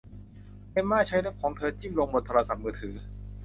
[0.71, 2.95] เอ็มม่าใช้เล็บของเธอจิ้มลงบนโทรศัพท์มือถือ